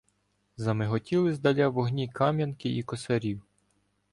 [0.57, 3.41] Замиготіли здаля вогні Кам'янки і Косарів.